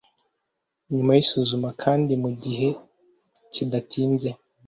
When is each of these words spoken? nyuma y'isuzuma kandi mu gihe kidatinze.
nyuma 0.93 1.11
y'isuzuma 1.17 1.69
kandi 1.83 2.13
mu 2.23 2.29
gihe 2.41 2.67
kidatinze. 3.53 4.29